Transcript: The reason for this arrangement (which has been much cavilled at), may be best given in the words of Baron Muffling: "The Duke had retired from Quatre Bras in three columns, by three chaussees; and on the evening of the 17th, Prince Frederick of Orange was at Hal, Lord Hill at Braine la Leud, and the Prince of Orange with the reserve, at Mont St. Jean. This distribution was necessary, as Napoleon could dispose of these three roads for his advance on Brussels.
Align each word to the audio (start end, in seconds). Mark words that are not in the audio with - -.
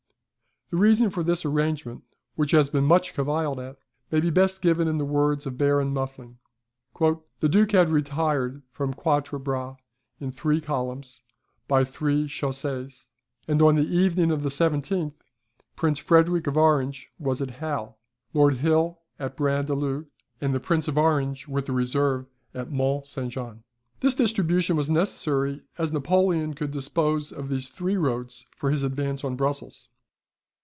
The 0.71 0.77
reason 0.77 1.09
for 1.09 1.21
this 1.21 1.43
arrangement 1.43 2.05
(which 2.35 2.51
has 2.51 2.69
been 2.69 2.85
much 2.85 3.13
cavilled 3.13 3.59
at), 3.59 3.77
may 4.09 4.21
be 4.21 4.29
best 4.29 4.61
given 4.61 4.87
in 4.87 4.99
the 4.99 5.03
words 5.03 5.45
of 5.45 5.57
Baron 5.57 5.91
Muffling: 5.91 6.37
"The 6.97 7.49
Duke 7.49 7.73
had 7.73 7.89
retired 7.89 8.61
from 8.71 8.93
Quatre 8.93 9.37
Bras 9.37 9.75
in 10.21 10.31
three 10.31 10.61
columns, 10.61 11.23
by 11.67 11.83
three 11.83 12.25
chaussees; 12.25 13.09
and 13.49 13.61
on 13.61 13.75
the 13.75 13.83
evening 13.85 14.31
of 14.31 14.43
the 14.43 14.47
17th, 14.49 15.11
Prince 15.75 15.99
Frederick 15.99 16.47
of 16.47 16.55
Orange 16.55 17.09
was 17.19 17.41
at 17.41 17.51
Hal, 17.59 17.99
Lord 18.33 18.55
Hill 18.59 18.99
at 19.19 19.35
Braine 19.35 19.65
la 19.65 19.75
Leud, 19.75 20.05
and 20.39 20.55
the 20.55 20.61
Prince 20.61 20.87
of 20.87 20.97
Orange 20.97 21.49
with 21.49 21.65
the 21.65 21.73
reserve, 21.73 22.27
at 22.53 22.71
Mont 22.71 23.05
St. 23.07 23.29
Jean. 23.29 23.63
This 23.99 24.13
distribution 24.15 24.77
was 24.77 24.89
necessary, 24.89 25.63
as 25.77 25.91
Napoleon 25.91 26.53
could 26.53 26.71
dispose 26.71 27.33
of 27.33 27.49
these 27.49 27.67
three 27.67 27.97
roads 27.97 28.45
for 28.55 28.71
his 28.71 28.85
advance 28.85 29.25
on 29.25 29.35
Brussels. 29.35 29.89